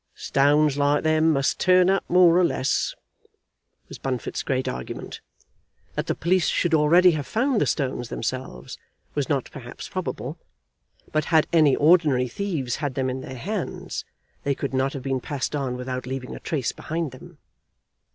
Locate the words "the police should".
6.07-6.73